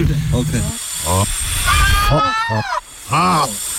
Okay. 0.00 0.14
okay. 0.32 0.60
Oh. 1.04 1.24
Oh. 2.10 2.62
Oh. 3.12 3.69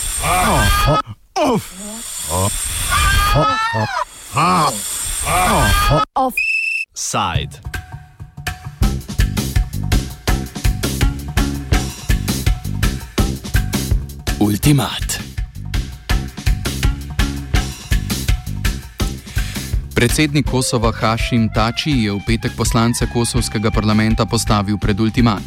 Predsednik 20.02 20.50
Kosova 20.50 20.90
Hašim 20.90 21.46
Tači 21.54 21.92
je 21.92 22.12
v 22.12 22.18
petek 22.26 22.58
poslance 22.58 23.06
kosovskega 23.06 23.70
parlamenta 23.70 24.26
postavil 24.26 24.82
pred 24.82 24.98
ultimat. 24.98 25.46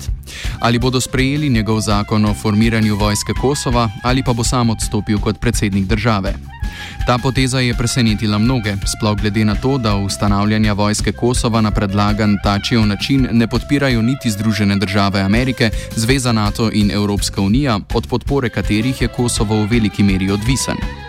Ali 0.62 0.78
bodo 0.78 1.00
sprejeli 1.02 1.50
njegov 1.50 1.80
zakon 1.82 2.22
o 2.24 2.34
formiranju 2.34 2.94
vojske 2.94 3.34
Kosova, 3.34 3.90
ali 4.06 4.22
pa 4.22 4.30
bo 4.32 4.44
sam 4.46 4.70
odstopil 4.70 5.18
kot 5.18 5.40
predsednik 5.42 5.90
države. 5.90 6.38
Ta 7.06 7.18
poteza 7.18 7.58
je 7.58 7.74
presenetila 7.74 8.38
mnoge, 8.38 8.78
sploh 8.86 9.18
glede 9.18 9.44
na 9.44 9.58
to, 9.58 9.74
da 9.78 9.96
ustanavljanja 9.96 10.72
vojske 10.72 11.12
Kosova 11.12 11.60
na 11.60 11.74
predlagan 11.74 12.38
Tačijev 12.42 12.86
način 12.86 13.28
ne 13.32 13.46
podpirajo 13.50 14.02
niti 14.02 14.30
Združene 14.30 14.76
države 14.76 15.20
Amerike, 15.20 15.70
Zveza 15.96 16.32
NATO 16.32 16.70
in 16.70 16.90
Evropska 16.90 17.42
unija, 17.42 17.80
od 17.94 18.06
podpore 18.06 18.48
katerih 18.48 19.02
je 19.02 19.08
Kosovo 19.08 19.64
v 19.64 19.66
veliki 19.66 20.02
meri 20.02 20.30
odvisen. 20.30 21.03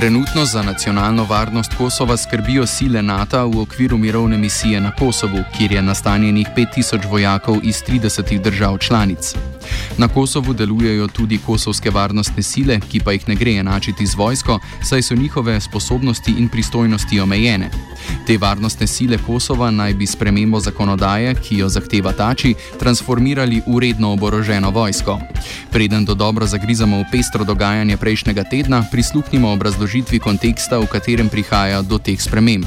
Trenutno 0.00 0.44
za 0.44 0.62
nacionalno 0.62 1.24
varnost 1.24 1.74
Kosova 1.78 2.16
skrbijo 2.16 2.66
sile 2.66 3.02
NATO 3.02 3.46
v 3.48 3.60
okviru 3.60 3.98
mirovne 3.98 4.38
misije 4.38 4.80
na 4.80 4.92
Kosovu, 4.96 5.38
kjer 5.58 5.72
je 5.72 5.82
nastanjenih 5.82 6.46
5000 6.56 7.10
vojakov 7.10 7.56
iz 7.62 7.82
30 7.88 8.42
držav 8.42 8.78
članic. 8.78 9.34
Na 9.98 10.08
Kosovu 10.08 10.52
delujejo 10.52 11.08
tudi 11.08 11.38
kosovske 11.46 11.90
varnostne 11.90 12.42
sile, 12.42 12.80
ki 12.80 13.00
pa 13.04 13.12
jih 13.12 13.28
ne 13.28 13.34
gre 13.34 13.52
enačiti 13.52 14.06
z 14.06 14.14
vojsko, 14.14 14.58
saj 14.82 15.02
so 15.02 15.14
njihove 15.14 15.60
sposobnosti 15.60 16.34
in 16.38 16.48
pristojnosti 16.48 17.20
omejene. 17.20 17.70
Te 18.26 18.38
varnostne 18.38 18.86
sile 18.86 19.18
Kosova 19.18 19.70
naj 19.70 19.94
bi 19.94 20.06
spremembo 20.06 20.60
zakonodaje, 20.60 21.34
ki 21.34 21.62
jo 21.62 21.68
zahteva 21.68 22.12
Tači, 22.12 22.54
transformirali 22.78 23.62
v 23.66 23.78
redno 23.78 24.12
oboroženo 24.12 24.70
vojsko. 24.70 25.18
Preden 25.72 26.04
do 26.04 26.14
dobro 26.14 26.46
zagrizamo 26.46 27.00
v 27.00 27.08
pestro 27.12 27.44
dogajanje 27.44 27.96
prejšnjega 27.96 28.44
tedna, 28.44 28.84
prisluhnimo 28.90 29.52
obrazložitvi 29.52 30.18
konteksta, 30.18 30.78
v 30.78 30.86
katerem 30.86 31.28
prihaja 31.28 31.82
do 31.82 31.98
teh 31.98 32.20
sprememb. 32.20 32.66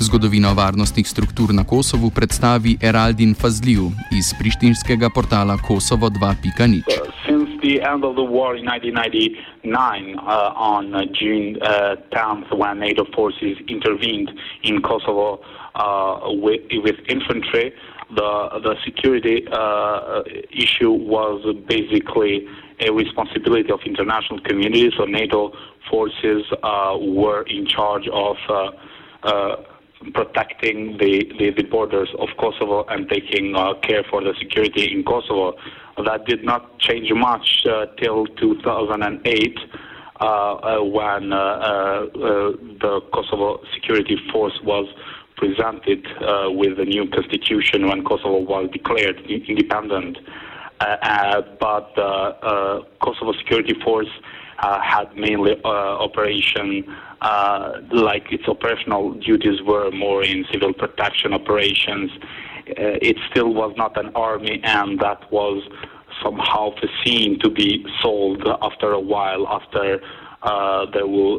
Zgodovino 0.00 0.54
varnostnih 0.54 1.08
struktur 1.08 1.54
na 1.54 1.64
Kosovu 1.64 2.10
predstavi 2.10 2.76
Eraldin 2.80 3.34
Fazliju 3.34 3.92
iz 4.12 4.32
prištinskega 4.38 5.10
portala 5.10 5.58
Kosovo 5.58 6.08
2.0. 6.08 7.25
the 7.66 7.82
end 7.82 8.04
of 8.04 8.14
the 8.14 8.22
war 8.22 8.54
in 8.54 8.64
1999, 8.64 10.18
uh, 10.18 10.22
on 10.54 10.94
uh, 10.94 11.02
June 11.12 11.58
uh, 11.60 11.96
10th, 12.12 12.56
when 12.56 12.78
NATO 12.78 13.04
forces 13.12 13.58
intervened 13.66 14.30
in 14.62 14.80
Kosovo 14.82 15.42
uh, 15.74 16.20
with, 16.26 16.60
with, 16.72 16.96
infantry, 17.08 17.74
the 18.14 18.60
the 18.62 18.76
security 18.84 19.44
uh, 19.50 20.22
issue 20.52 20.92
was 20.92 21.42
basically 21.66 22.46
a 22.78 22.92
responsibility 22.92 23.72
of 23.72 23.80
international 23.84 24.38
community. 24.42 24.92
So 24.96 25.06
NATO 25.06 25.52
forces 25.90 26.44
uh, 26.62 26.96
were 27.00 27.42
in 27.48 27.66
charge 27.66 28.06
of 28.12 28.36
protecting 30.12 30.98
the, 30.98 31.24
the, 31.38 31.50
the, 31.56 31.62
borders 31.64 32.08
of 32.18 32.28
Kosovo 32.38 32.84
and 32.88 33.08
taking 33.08 33.54
uh, 33.56 33.74
care 33.82 34.04
for 34.10 34.22
the 34.22 34.34
security 34.38 34.92
in 34.92 35.04
Kosovo. 35.04 35.56
That 36.04 36.26
did 36.26 36.44
not 36.44 36.78
change 36.78 37.10
much 37.12 37.64
uh, 37.66 37.86
till 37.98 38.26
2008 38.26 39.58
uh, 40.18 40.24
uh, 40.24 40.82
when 40.82 41.32
uh, 41.32 41.36
uh, 41.36 42.06
the 42.14 43.00
Kosovo 43.12 43.60
Security 43.74 44.16
Force 44.32 44.58
was 44.62 44.86
presented 45.36 46.06
with 46.56 46.78
a 46.80 46.84
new 46.86 47.06
constitution 47.10 47.86
when 47.86 48.02
Kosovo 48.02 48.38
was 48.38 48.70
declared 48.72 49.20
independent. 49.26 50.18
but 50.78 51.94
the 51.96 52.82
Kosovo 53.02 53.32
Security 53.32 53.74
Force 53.84 54.08
uh, 54.58 54.80
had 54.80 55.14
mainly 55.16 55.60
uh, 55.64 55.68
operation, 55.68 56.84
uh, 57.20 57.80
like 57.90 58.32
its 58.32 58.48
operational 58.48 59.12
duties 59.14 59.62
were 59.62 59.90
more 59.90 60.22
in 60.24 60.44
civil 60.52 60.72
protection 60.72 61.32
operations. 61.32 62.10
it 62.66 63.16
still 63.30 63.54
was 63.54 63.72
not 63.76 63.96
an 63.96 64.10
army, 64.14 64.60
and 64.64 64.98
that 64.98 65.30
was 65.30 65.62
somehow 66.22 66.74
foreseen 66.80 67.38
to 67.38 67.50
be 67.50 67.84
sold 68.02 68.42
after 68.62 68.92
a 68.92 69.00
while, 69.00 69.46
after 69.46 70.00
there 70.92 71.06
will 71.06 71.38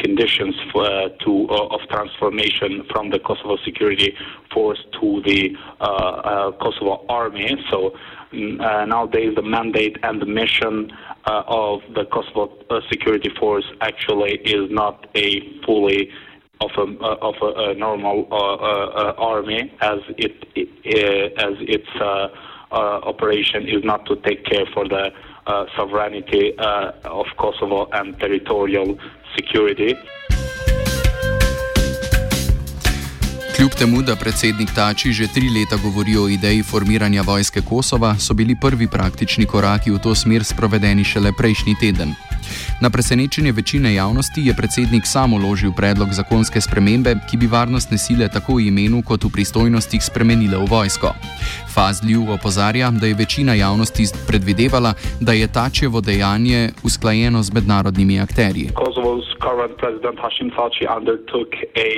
conditions 0.00 0.54
for, 0.72 0.84
uh, 0.84 1.08
to 1.24 1.48
uh, 1.50 1.74
of 1.74 1.80
transformation 1.90 2.84
from 2.90 3.10
the 3.10 3.18
Kosovo 3.18 3.56
Security 3.64 4.14
Force 4.52 4.78
to 5.00 5.22
the 5.24 5.56
uh, 5.80 6.52
Kosovo 6.60 7.04
Army. 7.08 7.56
So 7.70 7.92
mm, 8.32 8.88
nowadays, 8.88 9.34
the 9.34 9.42
mandate 9.42 9.96
and 10.02 10.20
the 10.20 10.26
mission 10.26 10.90
uh, 11.26 11.42
of 11.46 11.80
the 11.94 12.04
Kosovo 12.04 12.52
uh, 12.70 12.80
Security 12.90 13.30
Force 13.38 13.64
actually 13.80 14.38
is 14.44 14.70
not 14.70 15.06
a 15.14 15.40
fully 15.64 16.10
of 16.60 16.70
a, 16.76 17.04
uh, 17.04 17.16
of 17.20 17.34
a, 17.42 17.70
a 17.70 17.74
normal 17.74 18.28
uh, 18.30 18.36
uh, 18.36 19.14
army, 19.18 19.72
as 19.80 19.98
it, 20.16 20.32
it 20.54 20.68
as 21.38 21.54
its 21.60 21.88
operation 22.70 23.68
is 23.68 23.84
not 23.84 24.06
to 24.06 24.16
take 24.16 24.44
care 24.44 24.64
for 24.72 24.88
the 24.88 25.10
sovereignty 25.76 26.54
of 27.04 27.26
Kosovo 27.36 27.88
and 27.92 28.18
territorial 28.18 28.96
security. 29.36 29.96
Kljub 33.56 33.70
temu, 33.78 34.02
da 34.02 34.16
predsednik 34.16 34.74
Tači 34.74 35.12
že 35.12 35.26
tri 35.34 35.46
leta 35.46 35.76
govori 35.82 36.16
o 36.16 36.28
ideji 36.28 36.62
formiranja 36.62 37.22
vojske 37.22 37.60
Kosova, 37.68 38.14
so 38.18 38.34
bili 38.34 38.56
prvi 38.60 38.88
praktični 38.88 39.46
koraki 39.46 39.90
v 39.90 39.98
to 39.98 40.14
smer 40.14 40.44
sprovedeni 40.44 41.04
šele 41.04 41.32
prejšnji 41.38 41.74
teden. 41.80 42.14
Na 42.80 42.90
presenečenje 42.90 43.52
večine 43.52 43.94
javnosti 43.94 44.40
je 44.44 44.54
predsednik 44.54 45.06
sam 45.06 45.32
uložil 45.32 45.72
predlog 45.76 46.08
zakonske 46.12 46.60
spremembe, 46.60 47.14
ki 47.30 47.36
bi 47.36 47.46
varnostne 47.46 47.98
sile 47.98 48.28
tako 48.28 48.54
v 48.54 48.68
imenu 48.68 49.02
kot 49.02 49.24
v 49.24 49.30
pristojnostih 49.32 50.02
spremenile 50.02 50.56
v 50.56 50.66
vojsko. 50.70 51.14
Fazljiv 51.74 52.30
opozarja, 52.30 52.90
da 52.90 53.06
je 53.06 53.14
večina 53.14 53.54
javnosti 53.54 54.04
predvidevala, 54.26 54.94
da 55.20 55.32
je 55.32 55.52
Tačevo 55.52 56.00
dejanje 56.00 56.70
usklajeno 56.84 57.42
z 57.42 57.52
mednarodnimi 57.54 58.20
akterji. 58.20 58.70
Kosovo's 58.74 59.26
current 59.42 59.76
president 59.78 60.18
Hashim 60.22 60.50
Tači 60.50 60.86
undertook 60.96 61.50
a 61.76 61.88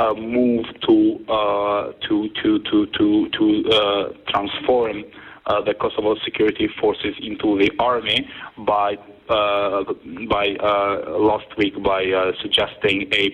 uh, 0.00 0.14
move 0.18 0.64
to 0.86 0.96
uh, 1.28 1.92
to 2.08 2.28
to 2.42 2.58
to 2.68 2.86
to 2.96 3.06
to 3.36 3.44
uh, 3.70 4.04
transform 4.30 5.04
uh, 5.46 5.60
the 5.66 5.74
Kosovo 5.74 6.16
security 6.24 6.68
forces 6.80 7.14
into 7.20 7.58
the 7.58 7.70
army 7.78 8.28
by 8.66 8.96
uh, 9.28 9.84
by 10.28 10.54
uh, 10.60 11.18
last 11.18 11.46
week 11.56 11.82
by 11.82 12.04
suggesting 12.42 13.08
a 13.12 13.30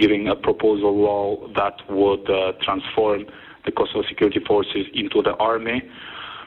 giving 0.00 0.28
a 0.28 0.36
proposal 0.36 0.96
law 0.96 1.48
that 1.54 1.74
would 1.90 2.26
transform 2.62 3.26
the 3.64 3.72
Kosovo 3.72 4.02
security 4.08 4.40
forces 4.46 4.86
into 4.94 5.22
the 5.22 5.34
army. 5.34 5.82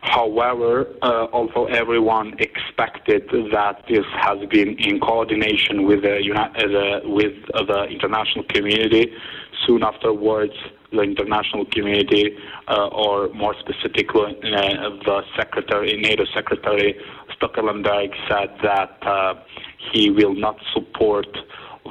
However, 0.02 0.88
uh, 1.02 1.28
although 1.34 1.66
everyone 1.66 2.34
expected 2.40 3.28
that 3.52 3.84
this 3.90 4.06
has 4.14 4.40
been 4.50 4.80
in 4.80 5.00
coordination 5.00 5.86
with 5.86 6.04
the, 6.04 6.16
uh, 6.16 7.08
with 7.08 7.36
the 7.68 7.84
international 7.90 8.46
community, 8.46 9.12
soon 9.68 9.84
afterwards 9.84 10.54
the 10.92 11.02
international 11.02 11.66
community, 11.66 12.36
uh, 12.68 12.88
or 12.88 13.28
more 13.34 13.54
specifically 13.60 14.36
uh, 14.42 14.90
the 15.06 15.22
secretary, 15.36 15.98
NATO 15.98 16.24
Secretary 16.34 16.96
Stoltenberg, 17.40 18.14
said 18.28 18.56
that 18.62 18.98
uh, 19.02 19.36
he 19.92 20.10
will 20.10 20.36
not 20.36 20.58
support 20.74 21.28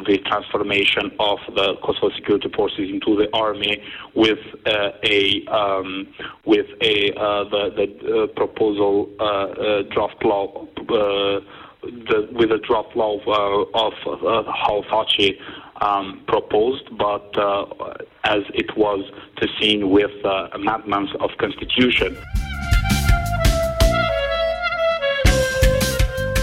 the 0.06 0.18
transformation 0.18 1.10
of 1.18 1.38
the 1.54 1.74
Kosovo 1.82 2.10
security 2.14 2.48
forces 2.54 2.90
into 2.90 3.16
the 3.16 3.28
army 3.32 3.82
with 4.14 4.38
uh, 4.66 4.90
a 5.02 5.44
um, 5.46 6.06
with 6.44 6.66
a 6.82 7.12
uh, 7.14 7.44
the, 7.44 7.70
the 7.76 8.22
uh, 8.22 8.26
proposal 8.28 9.08
uh, 9.18 9.24
uh, 9.24 9.82
draft 9.90 10.22
law 10.24 10.66
uh, 10.76 11.40
the, 11.82 12.28
with 12.32 12.50
a 12.50 12.58
draft 12.58 12.94
law 12.96 13.18
of 13.18 13.92
how 14.02 14.82
Thaci 14.90 15.38
um, 15.80 16.22
proposed, 16.26 16.96
but 16.96 17.34
as 18.24 18.42
it 18.54 18.76
was 18.76 19.10
to 19.36 19.48
seen 19.60 19.90
with 19.90 20.10
amendments 20.52 21.12
of 21.20 21.30
constitution. 21.38 22.16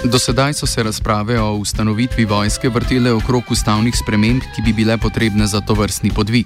Do 0.06 0.19
sedaj 0.19 0.54
so 0.54 0.68
se 0.68 0.84
razprave 0.84 1.40
o 1.42 1.56
ustanovitvi 1.57 2.25
vojske 2.25 2.69
vrtele 2.69 3.12
okrog 3.12 3.44
ustavnih 3.50 3.96
sprememb, 3.98 4.42
ki 4.56 4.62
bi 4.62 4.74
bile 4.74 4.98
potrebne 4.98 5.48
za 5.48 5.62
to 5.62 5.74
vrstni 5.74 6.12
podvig. 6.13 6.46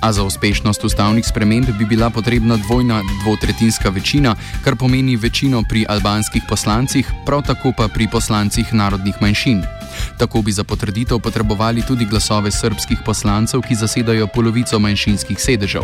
A 0.00 0.12
za 0.12 0.22
uspešnost 0.22 0.84
ustavnih 0.84 1.26
sprememb 1.26 1.66
bi 1.78 1.84
bila 1.84 2.10
potrebna 2.10 2.56
dvojna 2.56 3.02
dvotretinska 3.24 3.90
večina, 3.90 4.36
kar 4.64 4.76
pomeni 4.76 5.16
večino 5.16 5.62
pri 5.68 5.86
albanskih 5.88 6.42
poslancih, 6.48 7.10
prav 7.26 7.42
tako 7.42 7.72
pa 7.76 7.88
pri 7.88 8.08
poslancih 8.12 8.74
narodnih 8.74 9.14
manjšin. 9.20 9.81
Tako 10.18 10.42
bi 10.42 10.52
za 10.52 10.64
potrditev 10.64 11.18
potrebovali 11.18 11.82
tudi 11.86 12.04
glasove 12.04 12.50
srpskih 12.50 12.98
poslancev, 13.06 13.60
ki 13.60 13.74
zasedajo 13.74 14.26
polovico 14.34 14.78
manjšinskih 14.78 15.38
sedežev. 15.38 15.82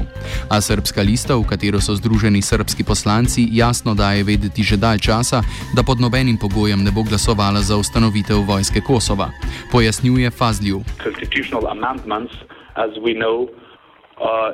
A 0.51 0.61
srpska 0.61 1.03
lista, 1.03 1.37
v 1.37 1.47
katero 1.49 1.81
so 1.81 1.95
združeni 1.95 2.43
srpski 2.43 2.85
poslanci, 2.85 3.49
jasno 3.53 3.95
daje 3.95 4.25
vedeti 4.25 4.63
že 4.63 4.77
dalj 4.77 4.99
časa, 4.99 5.43
da 5.75 5.83
pod 5.83 6.01
nobenim 6.01 6.39
pogojem 6.39 6.85
ne 6.85 6.91
bo 6.91 7.03
glasovala 7.03 7.61
za 7.61 7.77
ustanovitev 7.77 8.45
vojske 8.47 8.81
Kosova. 8.81 9.31
Pojasnjuje 9.73 10.31
Fazljiv. 10.31 10.85
Uh, 14.19 14.51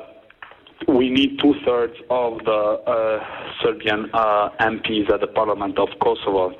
we 0.88 1.08
need 1.08 1.38
two 1.40 1.54
thirds 1.64 1.96
of 2.10 2.38
the 2.44 2.60
uh, 2.86 3.18
Serbian 3.62 4.10
uh, 4.12 4.50
MPs 4.60 5.10
at 5.12 5.20
the 5.20 5.26
Parliament 5.26 5.78
of 5.78 5.88
Kosovo. 6.00 6.52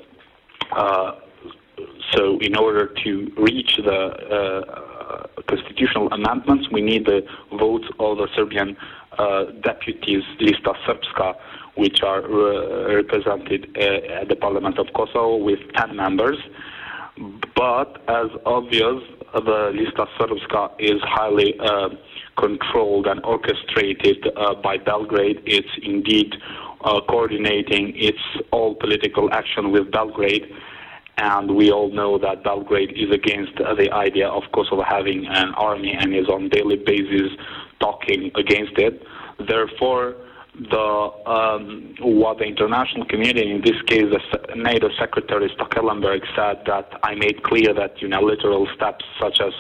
Uh, 0.73 1.13
So, 2.15 2.39
in 2.41 2.57
order 2.57 2.87
to 2.87 3.33
reach 3.37 3.77
the 3.77 3.91
uh, 3.91 5.27
constitutional 5.49 6.09
amendments, 6.13 6.69
we 6.71 6.81
need 6.81 7.07
the 7.07 7.23
votes 7.59 7.87
of 7.99 8.19
the 8.19 8.29
Serbian 8.37 8.77
uh, 9.19 9.47
deputies, 9.63 10.23
Lista 10.41 10.75
Srpska, 10.87 11.35
which 11.77 12.03
are 12.03 12.23
uh, 12.23 12.95
represented 12.95 13.77
uh, 13.77 14.21
at 14.21 14.29
the 14.29 14.37
Parliament 14.37 14.79
of 14.79 14.87
Kosovo 14.95 15.37
with 15.37 15.59
10 15.77 15.97
members. 15.97 16.37
But, 17.57 18.03
as 18.09 18.29
obvious, 18.47 19.03
the 19.33 19.73
Lista 19.75 20.07
Srpska 20.17 20.73
is 20.79 21.01
highly 21.03 21.59
uh, 21.59 21.89
controlled 22.39 23.07
and 23.09 23.25
orchestrated 23.25 24.27
by 24.63 24.77
Belgrade. 24.77 25.43
It's 25.47 25.69
indeed 25.83 26.35
coordinating 27.09 27.93
its 27.97 28.19
all 28.53 28.75
political 28.75 29.33
action 29.33 29.73
with 29.73 29.91
Belgrade 29.91 30.45
and 31.19 31.55
we 31.55 31.71
all 31.71 31.91
know 31.91 32.19
that 32.19 32.43
Belgrade 32.43 32.93
is 32.97 33.11
against 33.13 33.57
the 33.57 33.91
idea 33.93 34.29
of 34.29 34.43
Kosovo 34.53 34.83
having 34.83 35.27
an 35.27 35.55
army 35.55 35.95
and 35.99 36.15
is 36.15 36.29
on 36.29 36.49
daily 36.49 36.77
basis 36.77 37.33
talking 37.81 38.31
against 38.35 38.79
it. 38.79 39.03
Therefore, 39.47 40.17
the 40.71 41.11
um, 41.27 41.95
what 42.01 42.39
the 42.39 42.45
international 42.45 43.05
community, 43.07 43.51
in 43.51 43.61
this 43.63 43.81
case 43.87 44.05
the 44.05 44.55
NATO 44.57 44.89
Secretary 44.99 45.51
Stoltenberg, 45.57 46.23
said 46.37 46.63
that 46.67 46.99
I 47.03 47.15
made 47.15 47.43
clear 47.43 47.75
that 47.75 48.01
unilateral 48.01 48.69
steps 48.75 49.05
such 49.21 49.41
as 49.41 49.53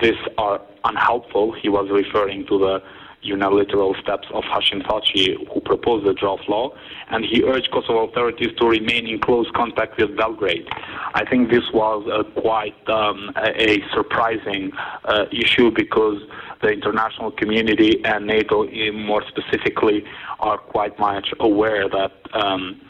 this 0.00 0.16
are 0.38 0.60
unhelpful. 0.84 1.52
He 1.52 1.68
was 1.68 1.88
referring 1.90 2.46
to 2.46 2.58
the 2.58 2.82
unilateral 3.22 3.94
steps 4.02 4.28
of 4.32 4.44
Hashim 4.44 4.82
Thaci, 4.86 5.36
who 5.52 5.60
proposed 5.60 6.06
the 6.06 6.14
draft 6.14 6.48
law, 6.48 6.70
and 7.10 7.24
he 7.24 7.42
urged 7.44 7.70
Kosovo 7.70 8.08
authorities 8.08 8.50
to 8.58 8.66
remain 8.66 9.06
in 9.06 9.20
close 9.20 9.46
contact 9.54 9.98
with 9.98 10.16
Belgrade. 10.16 10.66
I 11.14 11.24
think 11.28 11.50
this 11.50 11.64
was 11.72 12.06
a 12.12 12.40
quite 12.40 12.88
um, 12.88 13.32
a, 13.36 13.78
surprising 13.94 14.72
uh, 15.04 15.24
issue 15.32 15.70
because 15.70 16.22
the 16.62 16.68
international 16.68 17.30
community 17.32 18.02
and 18.04 18.26
NATO, 18.26 18.66
more 18.92 19.22
specifically, 19.28 20.04
are 20.40 20.58
quite 20.58 20.98
much 20.98 21.28
aware 21.40 21.88
that. 21.88 22.12
Um, 22.32 22.80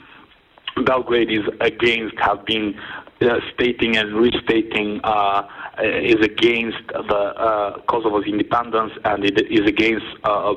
Belgrade 0.87 1.31
is 1.31 1.45
against, 1.61 2.15
have 2.21 2.47
been 2.47 2.79
stating 3.55 3.97
and 3.97 4.15
restating 4.15 5.01
uh, 5.05 5.47
is 5.83 6.25
against 6.25 6.79
the 6.89 7.15
uh, 7.15 7.79
Kosovo's 7.83 8.27
independence 8.27 8.93
and 9.05 9.25
it 9.25 9.51
is 9.51 9.67
against 9.67 10.07
uh, 10.25 10.55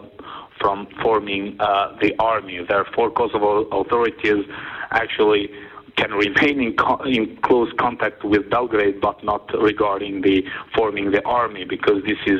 from 0.60 0.88
forming 1.02 1.58
uh, 1.60 1.98
the 2.02 2.16
army. 2.20 2.60
Therefore, 2.68 3.12
Kosovo 3.12 3.64
authorities 3.66 4.46
actually 4.92 5.50
can 5.98 6.12
remain 6.12 6.62
in, 6.62 6.76
co- 6.76 7.04
in, 7.04 7.38
close 7.44 7.72
contact 7.78 8.24
with 8.24 8.50
Belgrade, 8.50 9.00
but 9.02 9.24
not 9.24 9.52
regarding 9.62 10.22
the 10.22 10.44
forming 10.74 11.12
the 11.12 11.24
army, 11.26 11.66
because 11.66 12.02
this 12.04 12.18
is 12.26 12.40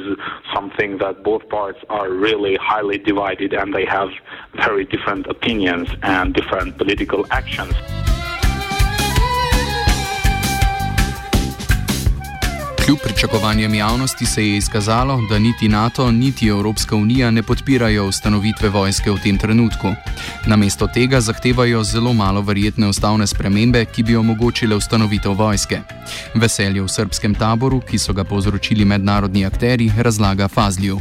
something 0.54 0.98
that 0.98 1.24
both 1.24 1.48
parts 1.50 1.80
are 1.90 2.10
really 2.10 2.56
highly 2.56 2.98
divided 2.98 3.54
and 3.54 3.74
they 3.74 3.86
have 3.86 4.10
very 4.56 4.86
different 4.86 5.28
opinions 5.28 5.90
and 6.02 6.34
different 6.34 6.78
political 6.78 7.26
actions. 7.30 7.74
Kljub 12.94 13.02
pričakovanjem 13.04 13.74
javnosti 13.74 14.26
se 14.26 14.48
je 14.48 14.58
izkazalo, 14.58 15.20
da 15.30 15.40
niti 15.40 15.68
NATO, 15.68 16.12
niti 16.12 16.48
Evropska 16.48 16.96
unija 16.96 17.32
ne 17.32 17.44
podpirajo 17.44 18.06
ustanovitve 18.06 18.70
vojske 18.70 19.12
v 19.12 19.18
tem 19.24 19.38
trenutku. 19.38 19.88
Namesto 20.48 20.88
tega 20.88 21.20
zahtevajo 21.20 21.84
zelo 21.84 22.14
malo 22.14 22.42
verjetne 22.42 22.88
ustavne 22.88 23.28
spremembe, 23.28 23.86
ki 23.86 24.04
bi 24.04 24.16
omogočile 24.16 24.76
ustanovitev 24.76 25.34
vojske. 25.34 25.80
Veselje 26.36 26.82
v 26.82 26.88
srpskem 26.88 27.34
taboru, 27.36 27.82
ki 27.82 27.98
so 27.98 28.14
ga 28.14 28.24
povzročili 28.24 28.86
mednarodni 28.86 29.46
akteri, 29.46 29.90
razlaga 29.98 30.48
Fazliju. 30.48 31.00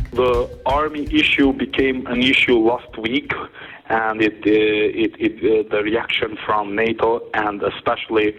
And 3.89 4.23
it, 4.23 4.41
uh, 4.47 5.05
it, 5.05 5.12
it, 5.19 5.37
uh, 5.44 5.69
the 5.69 5.83
reaction 5.83 6.39
from 6.47 6.75
NATO 6.75 7.21
and 7.35 7.61
especially 7.62 8.33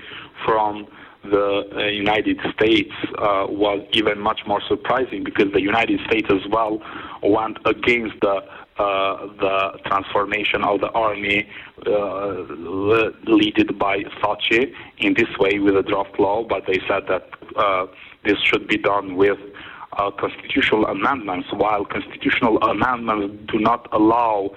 from 0.46 0.88
the 1.24 1.70
uh, 1.76 1.86
United 1.88 2.40
States 2.54 2.92
uh, 3.18 3.48
was 3.50 3.86
even 3.94 4.20
much 4.20 4.42
more 4.46 4.62
surprising 4.68 5.24
because 5.24 5.52
the 5.54 5.62
United 5.62 6.00
States 6.08 6.28
as 6.30 6.46
well 6.50 6.82
went 7.22 7.58
against 7.66 8.20
the 8.22 8.44
uh, 8.80 9.28
the 9.40 9.80
transformation 9.86 10.64
of 10.64 10.82
the 10.82 10.90
army 10.94 11.48
uh, 11.86 12.28
led 12.58 13.78
by 13.78 14.00
Thaci 14.20 14.74
in 14.98 15.14
this 15.14 15.30
way 15.38 15.60
with 15.60 15.78
a 15.78 15.84
draft 15.84 16.20
law, 16.20 16.44
but 16.44 16.64
they 16.66 16.80
said 16.88 17.04
that 17.08 17.30
uh, 17.56 17.86
this 18.26 18.40
should 18.44 18.68
be 18.68 18.78
done 18.78 19.16
with 19.16 19.38
uh, 19.98 20.10
constitutional 20.10 20.88
amendments, 20.88 21.50
while 21.54 21.86
constitutional 21.86 22.58
amendments 22.64 23.52
do 23.52 23.60
not 23.60 23.88
allow, 23.92 24.50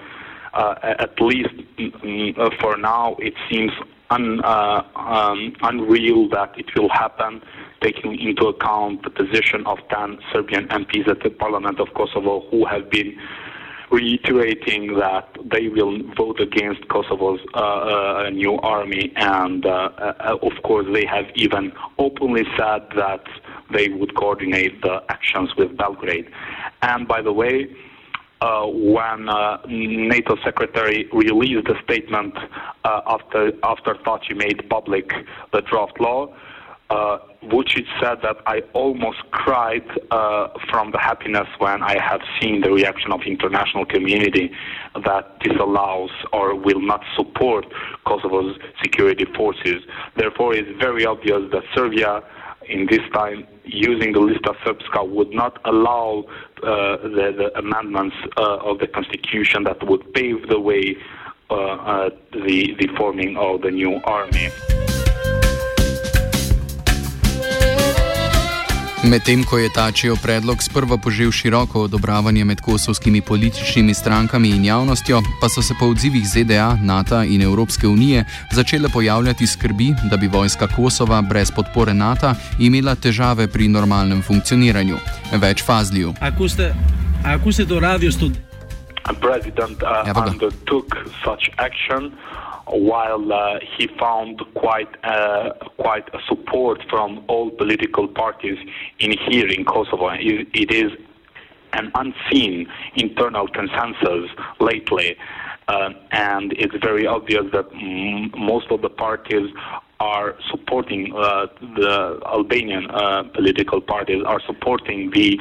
uh, 0.55 0.73
at 0.81 1.21
least 1.21 1.53
mm, 1.77 2.59
for 2.59 2.75
now, 2.75 3.15
it 3.19 3.35
seems 3.51 3.71
un, 4.09 4.41
uh, 4.43 4.81
um, 4.95 5.53
unreal 5.61 6.29
that 6.29 6.57
it 6.57 6.67
will 6.75 6.89
happen, 6.89 7.41
taking 7.81 8.19
into 8.19 8.47
account 8.47 9.03
the 9.03 9.09
position 9.09 9.65
of 9.65 9.77
10 9.89 10.19
Serbian 10.31 10.67
MPs 10.67 11.07
at 11.07 11.21
the 11.23 11.29
Parliament 11.29 11.79
of 11.79 11.87
Kosovo 11.93 12.47
who 12.49 12.65
have 12.65 12.89
been 12.89 13.17
reiterating 13.91 14.97
that 14.99 15.29
they 15.51 15.69
will 15.69 15.97
vote 16.15 16.39
against 16.39 16.87
Kosovo's 16.89 17.39
uh, 17.53 17.57
uh, 17.57 18.29
new 18.31 18.55
army, 18.59 19.13
and 19.15 19.65
uh, 19.65 19.89
uh, 19.97 20.37
of 20.41 20.51
course 20.63 20.85
they 20.93 21.05
have 21.05 21.25
even 21.35 21.71
openly 21.97 22.43
said 22.57 22.81
that 22.95 23.23
they 23.71 23.89
would 23.89 24.15
coordinate 24.15 24.81
the 24.81 25.01
actions 25.09 25.49
with 25.57 25.77
Belgrade. 25.77 26.29
And 26.81 27.07
by 27.07 27.21
the 27.21 27.33
way, 27.33 27.67
uh, 28.41 28.65
when 28.67 29.29
uh, 29.29 29.57
NATO 29.67 30.35
Secretary 30.43 31.09
released 31.11 31.67
a 31.67 31.81
statement 31.83 32.35
uh, 32.83 33.01
after 33.07 33.51
after 33.63 33.95
Thaci 34.05 34.35
made 34.35 34.69
public 34.69 35.11
the 35.53 35.61
draft 35.61 35.99
law, 35.99 36.33
uh, 36.89 37.17
Vucic 37.43 37.85
said 38.01 38.19
that 38.23 38.37
I 38.45 38.61
almost 38.73 39.19
cried 39.31 39.83
uh, 40.11 40.49
from 40.69 40.91
the 40.91 40.99
happiness 40.99 41.47
when 41.59 41.83
I 41.83 41.97
have 41.99 42.21
seen 42.39 42.61
the 42.61 42.71
reaction 42.71 43.11
of 43.11 43.21
international 43.25 43.85
community 43.85 44.51
that 45.03 45.39
disallows 45.39 46.11
or 46.31 46.55
will 46.55 46.81
not 46.81 47.03
support 47.15 47.65
Kosovo's 48.05 48.57
security 48.81 49.25
forces. 49.35 49.83
Therefore, 50.15 50.55
it's 50.55 50.69
very 50.79 51.05
obvious 51.05 51.41
that 51.51 51.63
Serbia 51.75 52.23
in 52.69 52.87
this 52.87 53.01
time 53.13 53.47
using 53.65 54.13
the 54.13 54.19
list 54.19 54.45
of 54.45 54.55
Srpska 54.57 55.07
would 55.07 55.31
not 55.31 55.59
allow 55.65 56.25
uh, 56.63 56.97
the, 56.97 57.33
the, 57.37 57.57
amendments 57.57 58.15
uh, 58.37 58.57
of 58.57 58.79
the 58.79 58.87
constitution 58.87 59.63
that 59.63 59.85
would 59.87 60.13
pave 60.13 60.47
the 60.47 60.59
way 60.59 60.95
uh, 61.49 61.53
uh 61.53 62.09
the, 62.33 62.75
the 62.79 62.87
forming 62.97 63.37
of 63.37 63.61
the 63.61 63.71
new 63.71 64.01
army. 64.03 64.49
Medtem 69.07 69.43
ko 69.43 69.57
je 69.57 69.69
tačijo 69.71 70.15
predlog 70.23 70.63
sprva 70.63 70.97
požel 70.97 71.31
široko 71.31 71.81
odobravanje 71.81 72.45
med 72.45 72.61
kosovskimi 72.61 73.21
političnimi 73.21 73.93
strankami 73.93 74.49
in 74.49 74.65
javnostjo, 74.65 75.21
pa 75.41 75.49
so 75.49 75.61
se 75.61 75.73
po 75.79 75.85
odzivih 75.85 76.27
ZDA, 76.27 76.75
NATO 76.81 77.23
in 77.23 77.41
Evropske 77.41 77.87
unije 77.87 78.25
začele 78.51 78.89
pojavljati 78.89 79.47
skrbi, 79.47 79.93
da 80.11 80.17
bi 80.17 80.27
vojska 80.27 80.67
Kosova 80.75 81.21
brez 81.21 81.51
podpore 81.51 81.93
NATO 81.93 82.33
imela 82.59 82.95
težave 82.95 83.47
pri 83.47 83.67
normalnem 83.67 84.21
funkcioniranju. 84.21 84.97
Več 85.31 85.63
fazljiv. 85.63 86.11
President 89.21 89.83
uh, 89.83 90.27
undertook 90.31 90.95
such 91.23 91.47
action 91.57 92.11
while 92.69 93.31
uh, 93.31 93.59
he 93.77 93.87
found 93.99 94.41
quite 94.55 94.89
uh, 95.03 95.51
quite 95.77 96.07
a 96.13 96.19
support 96.27 96.83
from 96.89 97.23
all 97.27 97.49
political 97.49 98.07
parties 98.07 98.57
in 98.99 99.11
here 99.29 99.47
in 99.47 99.65
Kosovo. 99.65 100.09
it, 100.09 100.47
it 100.53 100.71
is 100.71 100.91
an 101.73 101.91
unseen 101.95 102.67
internal 102.95 103.47
consensus 103.47 104.29
lately, 104.59 105.15
uh, 105.67 105.89
and 106.11 106.53
it's 106.53 106.75
very 106.81 107.05
obvious 107.05 107.43
that 107.51 107.65
m- 107.73 108.31
most 108.37 108.71
of 108.71 108.81
the 108.81 108.89
parties 108.89 109.49
are 109.99 110.35
supporting 110.51 111.13
uh, 111.15 111.47
the 111.75 112.19
Albanian 112.27 112.89
uh, 112.91 113.23
political 113.33 113.81
parties 113.81 114.23
are 114.25 114.39
supporting 114.45 115.09
the 115.11 115.39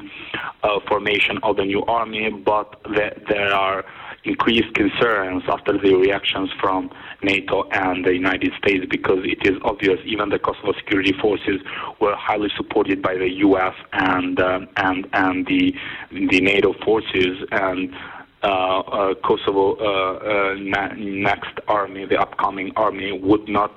uh, 0.63 0.81
formation 0.89 1.39
of 1.43 1.57
the 1.57 1.65
new 1.65 1.83
army, 1.85 2.31
but 2.31 2.81
there 3.29 3.55
are 3.55 3.85
increased 4.27 4.75
concerns 4.75 5.43
after 5.49 5.79
the 5.79 5.95
reactions 5.95 6.51
from 6.61 6.91
NATO 7.23 7.69
and 7.71 8.05
the 8.05 8.13
United 8.13 8.53
States 8.59 8.85
because 8.91 9.21
it 9.25 9.47
is 9.47 9.59
obvious 9.63 9.99
even 10.05 10.29
the 10.29 10.39
Kosovo 10.39 10.73
security 10.73 11.15
forces 11.21 11.61
were 12.01 12.15
highly 12.17 12.49
supported 12.57 13.01
by 13.01 13.15
the 13.15 13.31
U.S. 13.47 13.75
and 13.93 14.41
um, 14.41 14.69
and 14.77 15.07
and 15.13 15.47
the 15.47 15.75
the 16.11 16.41
NATO 16.41 16.75
forces 16.85 17.47
and. 17.53 17.95
Uh, 18.43 18.81
uh, 18.81 19.15
Kosovo 19.25 19.75
uh, 19.77 20.19
uh 20.19 20.55
na- 20.61 20.93
next 20.95 21.59
army, 21.67 22.05
the 22.05 22.21
upcoming 22.21 22.71
army, 22.77 23.11
would 23.11 23.49
not 23.49 23.77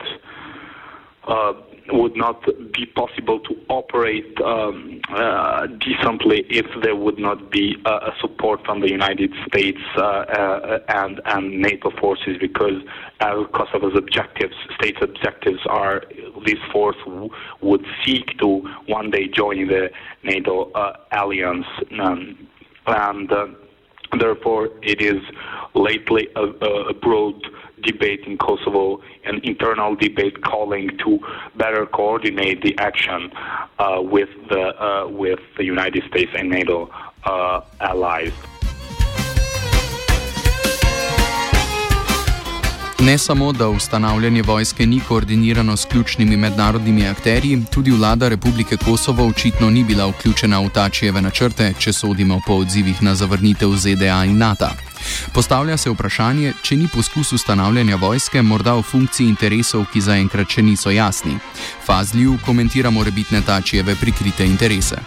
uh, 1.28 1.54
would 1.92 2.16
not 2.16 2.44
be 2.74 2.86
possible 2.86 3.40
to 3.40 3.56
operate 3.70 4.38
um, 4.42 5.02
uh, 5.10 5.68
decently 5.68 6.46
if 6.50 6.66
there 6.84 6.96
would 6.96 7.18
not 7.20 7.52
be 7.52 7.76
uh, 7.86 8.12
a 8.12 8.12
support 8.22 8.64
from 8.66 8.82
the 8.82 8.90
United 8.90 9.32
States 9.48 9.80
uh, 9.98 10.02
uh 10.02 10.80
and 10.90 11.22
and 11.26 11.62
NATO 11.62 11.92
forces 12.00 12.38
because 12.40 12.82
Kosovo's 13.22 13.98
objectives, 13.98 14.56
state's 14.80 15.00
objectives 15.02 15.60
are 15.68 16.04
this 16.46 16.60
force 16.72 16.98
would 17.62 17.86
seek 18.06 18.38
to 18.40 18.62
one 18.88 19.10
day 19.12 19.28
join 19.28 19.68
the 19.68 19.90
NATO 20.24 20.72
uh, 20.72 20.94
alliance 21.12 21.66
um, 22.00 22.48
and 22.88 23.32
therefore 24.20 24.70
it 24.82 25.02
is 25.02 25.22
lately 25.76 26.28
a, 26.36 26.44
a 26.44 26.94
broad 26.94 27.42
debate 27.82 28.24
in 28.28 28.38
Kosovo, 28.38 29.02
an 29.26 29.40
internal 29.44 29.96
debate 29.96 30.42
calling 30.42 30.90
to 31.04 31.20
better 31.58 31.86
coordinate 31.86 32.62
the 32.62 32.76
action 32.78 33.32
uh, 33.80 34.02
with 34.02 34.30
the 34.50 34.64
uh, 34.80 35.08
with 35.08 35.40
the 35.58 35.64
United 35.64 36.04
States 36.10 36.32
and 36.36 36.50
NATO 36.50 36.90
uh, 37.26 37.62
allies. 37.80 38.34
Ne 43.02 43.18
samo, 43.18 43.52
da 43.52 43.70
ustanavljanje 43.70 44.42
vojske 44.42 44.86
ni 44.86 45.00
koordinirano 45.08 45.78
s 45.78 45.86
ključnimi 45.86 46.38
mednarodnimi 46.38 47.08
akterji, 47.08 47.66
tudi 47.74 47.92
vlada 47.92 48.30
Republike 48.30 48.78
Kosovo 48.78 49.28
očitno 49.28 49.70
ni 49.70 49.84
bila 49.84 50.08
vključena 50.08 50.60
v 50.60 50.70
tačjeve 50.70 51.22
načrte, 51.22 51.74
če 51.80 51.94
sodimo 51.94 52.42
po 52.48 52.54
odzivih 52.54 53.04
na 53.04 53.16
zavrnitev 53.16 53.70
ZDA 53.70 54.26
in 54.26 54.38
NATO. 54.38 54.89
Postavlja 55.34 55.78
se 55.78 55.90
vprašanje, 55.90 56.54
če 56.64 56.76
ni 56.76 56.88
poskus 56.94 57.34
ustanavljanja 57.38 57.96
vojske 58.02 58.42
morda 58.42 58.74
v 58.80 58.84
funkciji 58.92 59.30
interesov, 59.30 59.86
ki 59.94 60.02
zaenkrat 60.02 60.50
še 60.50 60.64
niso 60.66 60.92
jasni. 60.92 61.38
Fazljiv 61.86 62.40
komentira 62.46 62.90
morebitne 62.90 63.42
tačjeve 63.46 63.96
prikrite 64.02 64.46
interese. 64.46 64.98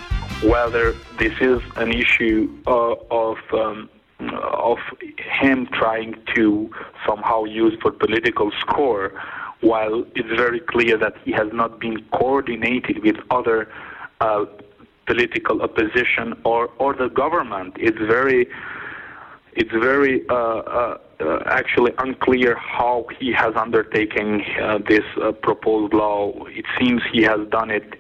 Whether 0.43 0.95
this 1.19 1.35
is 1.41 1.61
an 1.77 1.93
issue 1.93 2.49
uh, 2.67 2.95
of 3.11 3.39
um, 3.53 3.89
of 4.73 4.79
him 5.41 5.67
trying 5.79 6.15
to 6.35 6.71
somehow 7.07 7.45
use 7.45 7.75
for 7.83 7.91
political 7.91 8.51
score, 8.61 9.11
while 9.61 10.05
it's 10.15 10.35
very 10.37 10.61
clear 10.61 10.97
that 10.99 11.15
he 11.25 11.33
has 11.33 11.49
not 11.53 11.81
been 11.81 11.99
coordinated 12.11 13.03
with 13.03 13.17
other 13.31 13.69
uh, 14.21 14.45
political 15.07 15.63
opposition 15.63 16.35
or, 16.45 16.71
or 16.79 16.95
the 16.95 17.09
government. 17.09 17.75
It's 17.79 17.99
very 17.99 18.49
it's 19.55 19.71
very 19.71 20.27
uh, 20.29 20.35
uh, 20.35 20.99
uh 21.21 21.43
actually 21.47 21.93
unclear 21.99 22.57
how 22.57 23.07
he 23.19 23.33
has 23.33 23.55
undertaken 23.57 24.43
uh, 24.61 24.79
this 24.89 25.05
uh, 25.23 25.33
proposed 25.33 25.93
law. 25.93 26.33
It 26.47 26.65
seems 26.79 27.03
he 27.13 27.23
has 27.23 27.41
done 27.51 27.71
it 27.71 27.95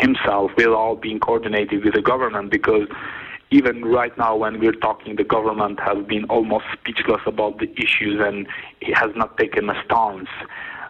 himself 0.00 0.52
without 0.56 1.02
being 1.02 1.20
coordinated 1.20 1.84
with 1.84 1.94
the 1.94 2.00
government 2.00 2.50
because 2.50 2.88
even 3.50 3.84
right 3.84 4.16
now 4.16 4.34
when 4.36 4.58
we're 4.58 4.72
talking, 4.72 5.16
the 5.16 5.24
government 5.24 5.78
has 5.80 6.04
been 6.06 6.24
almost 6.24 6.64
speechless 6.72 7.20
about 7.26 7.58
the 7.58 7.70
issues 7.72 8.20
and 8.20 8.46
it 8.80 8.96
has 8.96 9.10
not 9.14 9.36
taken 9.36 9.68
a 9.68 9.84
stance. 9.84 10.28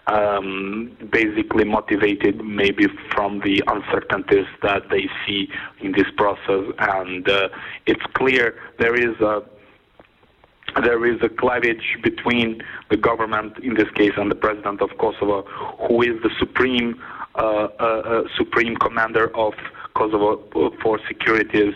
Um, 0.08 0.96
basically 1.11 1.64
motivated 1.64 2.44
maybe 2.44 2.87
from 3.12 3.40
the 3.40 3.61
uncertainties 3.66 4.46
that 4.62 4.88
they 4.88 5.08
see 5.26 5.49
in 5.80 5.90
this 5.92 6.06
process, 6.16 6.62
and 6.78 7.28
uh, 7.28 7.49
it's 7.87 8.04
clear 8.14 8.54
there 8.78 8.94
is 8.94 9.20
a 9.20 9.42
there 10.83 11.06
is 11.06 11.21
a 11.23 11.28
cleavage 11.28 11.97
between 12.02 12.62
the 12.90 12.97
government, 12.97 13.59
in 13.59 13.75
this 13.75 13.90
case, 13.95 14.12
and 14.16 14.30
the 14.30 14.35
president 14.35 14.80
of 14.83 14.90
Kosovo, 14.99 15.42
who 15.88 16.02
is 16.02 16.21
the 16.23 16.30
supreme 16.38 17.00
uh, 17.37 17.68
uh, 17.78 17.85
uh 17.85 18.23
supreme 18.37 18.76
commander 18.76 19.35
of 19.37 19.52
Kosovo 19.95 20.42
for 20.83 20.99
securities 21.06 21.75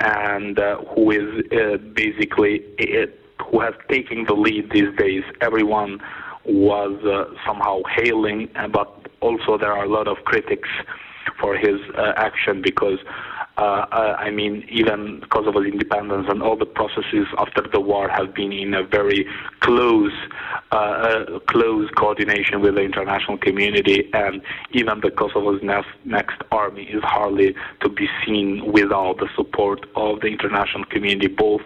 and 0.00 0.58
uh, 0.58 0.76
who 0.94 1.10
is 1.10 1.44
uh, 1.52 1.76
basically 1.94 2.62
uh, 2.80 3.06
who 3.44 3.60
has 3.60 3.74
taken 3.88 4.24
the 4.24 4.34
lead 4.34 4.70
these 4.70 4.94
days. 4.96 5.24
Everyone 5.40 6.00
was 6.44 6.92
somehow 7.44 7.82
hailing, 7.94 8.48
but 8.72 9.08
also 9.20 9.58
there 9.58 9.72
are 9.72 9.84
a 9.84 9.88
lot 9.88 10.08
of 10.08 10.18
critics 10.24 10.68
for 11.38 11.56
his 11.56 11.80
action 12.16 12.62
because 12.62 12.98
I 13.62 14.30
mean, 14.30 14.66
even 14.70 15.20
Kosovo's 15.30 15.66
independence 15.66 16.26
and 16.28 16.42
all 16.42 16.56
the 16.56 16.66
processes 16.66 17.26
after 17.38 17.62
the 17.72 17.80
war 17.80 18.08
have 18.08 18.34
been 18.34 18.52
in 18.52 18.74
a 18.74 18.82
very 18.82 19.26
close, 19.60 20.12
uh, 20.72 20.74
uh 20.74 21.38
close 21.40 21.90
coordination 21.96 22.60
with 22.60 22.76
the 22.76 22.82
international 22.82 23.38
community, 23.38 24.08
and 24.12 24.42
even 24.72 25.00
the 25.00 25.10
Kosovo's 25.10 25.62
next, 25.62 25.88
next 26.04 26.40
army 26.50 26.84
is 26.84 27.02
hardly 27.02 27.54
to 27.80 27.88
be 27.88 28.08
seen 28.24 28.72
without 28.72 29.18
the 29.18 29.28
support 29.36 29.86
of 29.96 30.20
the 30.20 30.28
international 30.28 30.84
community, 30.84 31.28
both. 31.28 31.62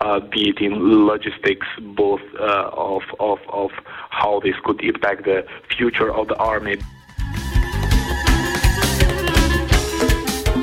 Uh, 0.00 0.20
be 0.20 0.50
it 0.50 0.58
in 0.60 1.06
logistics, 1.06 1.66
both 1.96 2.20
uh, 2.38 2.68
of, 2.72 3.02
of, 3.20 3.38
of 3.48 3.70
how 4.10 4.38
this 4.40 4.54
could 4.64 4.82
impact 4.82 5.24
the 5.24 5.46
future 5.74 6.12
of 6.12 6.28
the 6.28 6.36
army. 6.36 6.76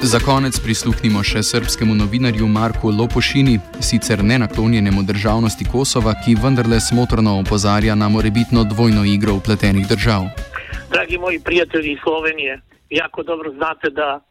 Za 0.04 0.18
konec 0.18 0.58
prisluhnimo 0.66 1.22
še 1.22 1.44
srpskemu 1.46 1.94
novinarju 1.94 2.48
Marku 2.50 2.90
Lopošini, 2.90 3.60
sicer 3.86 4.24
ne 4.26 4.40
naklonjenemu 4.42 5.04
državnosti 5.06 5.68
Kosova, 5.74 6.16
ki 6.24 6.34
vendarle 6.42 6.80
smotrno 6.82 7.36
opozarja 7.42 7.94
na 7.96 8.08
morebitno 8.10 8.64
dvojno 8.72 9.04
igro 9.06 9.36
upletenih 9.38 9.86
držav. 9.92 10.26
Dragi 10.94 11.18
moji 11.18 11.40
prijatelji 11.46 11.92
iz 11.92 12.00
Slovenije, 12.04 12.62
jako 12.90 13.24
dobro 13.24 13.52
znate 13.52 13.90
da 13.90 14.10
e, 14.18 14.22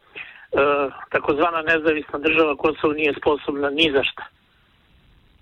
takozvana 1.11 1.61
nezavisna 1.61 2.19
država 2.19 2.55
Kosovo 2.55 2.93
nije 2.93 3.13
sposobna 3.21 3.69
ni 3.69 3.87
za 3.95 4.03
šta. 4.03 4.27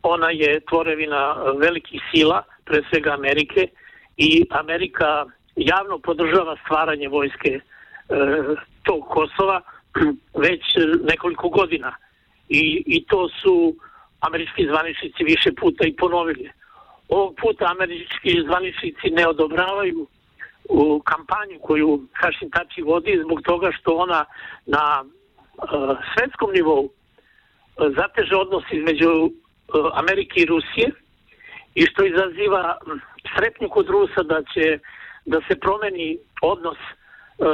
Ona 0.03 0.29
je 0.29 0.59
tvorevina 0.69 1.23
velikih 1.57 2.01
sila, 2.11 2.43
pre 2.65 2.83
svega 2.89 3.17
Amerike, 3.17 3.67
i 4.17 4.45
Amerika 4.49 5.25
javno 5.55 5.99
podržava 5.99 6.55
stvaranje 6.63 7.07
vojske 7.09 7.51
e, 7.57 7.61
tog 8.83 9.01
Kosova, 9.09 9.61
već 10.45 10.77
e, 10.77 10.79
nekoliko 11.11 11.49
godina 11.49 11.95
i, 12.49 12.83
i 12.85 13.05
to 13.05 13.29
su 13.29 13.75
američki 14.19 14.67
zvaničnici 14.67 15.23
više 15.23 15.51
puta 15.59 15.87
i 15.87 15.95
ponovili. 15.95 16.49
Ovog 17.09 17.35
puta 17.41 17.65
američki 17.65 18.43
zvaničnici 18.47 19.09
ne 19.11 19.27
odobravaju 19.27 20.07
u 20.69 20.99
kampanju 20.99 21.59
koju 21.61 22.01
Hašim 22.13 22.51
Tači 22.51 22.81
vodi 22.81 23.21
zbog 23.25 23.41
toga 23.41 23.71
što 23.71 23.95
ona 23.95 24.25
na 24.65 25.03
uh, 25.03 25.97
svetskom 26.13 26.51
nivou 26.53 26.83
uh, 26.83 26.91
zateže 27.97 28.35
odnos 28.35 28.63
između 28.71 29.11
uh, 29.11 29.31
Amerike 29.93 30.41
i 30.41 30.45
Rusije 30.45 30.91
i 31.75 31.85
što 31.85 32.05
izaziva 32.05 32.77
sretnju 33.35 33.69
kod 33.69 33.89
Rusa 33.89 34.23
da 34.23 34.43
će 34.53 34.79
da 35.25 35.39
se 35.47 35.59
promeni 35.59 36.17
odnos 36.41 36.77
uh, 36.77 37.47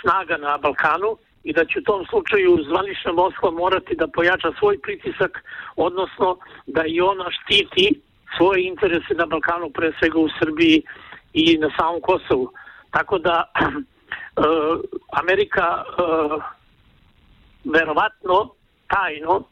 snaga 0.00 0.36
na 0.36 0.58
Balkanu 0.58 1.16
i 1.44 1.52
da 1.52 1.64
će 1.64 1.78
u 1.78 1.82
tom 1.82 2.06
slučaju 2.10 2.64
zvanična 2.68 3.12
Moskva 3.12 3.50
morati 3.50 3.94
da 3.94 4.06
pojača 4.06 4.52
svoj 4.58 4.78
pritisak, 4.78 5.44
odnosno 5.76 6.36
da 6.66 6.82
i 6.86 7.00
ona 7.00 7.26
štiti 7.30 8.00
svoje 8.36 8.66
interese 8.66 9.14
na 9.14 9.26
Balkanu, 9.26 9.70
pre 9.70 9.92
svega 9.98 10.18
u 10.18 10.28
Srbiji 10.38 10.82
i 11.32 11.58
na 11.58 11.70
samom 11.76 12.00
Kosovu. 12.00 12.52
Tako 12.90 13.18
da 13.18 13.44
uh, 13.44 14.80
Amerika 15.22 15.84
uh, 15.84 16.42
verovatno 17.64 18.50
tajno 18.86 19.44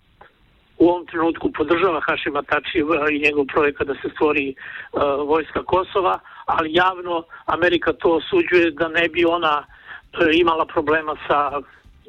u 0.78 0.88
ovom 0.88 1.06
trenutku 1.06 1.52
podržava 1.52 2.00
Hašima 2.00 2.42
Tači 2.42 2.78
eh, 2.78 3.14
i 3.14 3.18
njegov 3.18 3.44
projekat 3.44 3.87
da 3.87 3.94
se 3.94 4.09
stvori 4.14 4.54
uh, 4.54 5.02
vojska 5.28 5.62
Kosova, 5.64 6.18
ali 6.47 6.75
javno 6.75 7.25
Amerika 7.47 7.92
to 7.92 8.09
osuđuje 8.20 8.70
da 8.70 8.88
ne 8.88 9.09
bi 9.09 9.25
ona 9.25 9.59
uh, 9.59 10.28
imala 10.32 10.64
problema 10.66 11.16
sa 11.28 11.61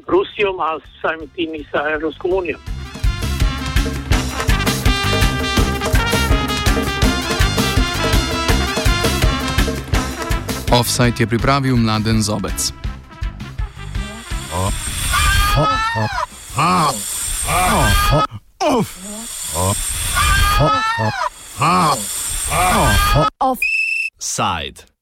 Rusijom, 0.08 0.60
a 0.60 0.80
samim 1.02 1.30
tim 1.36 1.56
i 1.56 1.66
sa 1.72 1.90
Evropskom 1.90 2.32
unijom. 2.34 2.62
Offside 10.72 11.14
je 11.20 11.28
pripravil 11.28 11.78
mladen 11.78 12.24
zobec. 12.24 12.74
Offside. 23.40 24.92